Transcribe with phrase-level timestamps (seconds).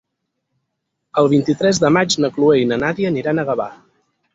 [1.23, 3.75] El vint-i-tres de maig na Chloé i na Nàdia aniran a Gavà.